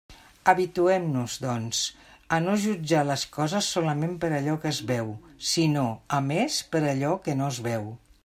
Habituem-nos, 0.51 1.33
doncs, 1.43 1.81
a 2.37 2.39
no 2.45 2.55
jutjar 2.63 3.03
les 3.09 3.25
coses 3.35 3.67
solament 3.77 4.15
per 4.23 4.31
allò 4.39 4.57
que 4.65 4.71
es 4.71 4.81
veu, 4.93 5.13
sinó, 5.53 5.87
a 6.21 6.23
més, 6.31 6.57
per 6.73 6.83
allò 6.95 7.13
que 7.29 7.37
no 7.43 7.51
es 7.55 7.61
veu. 7.69 7.87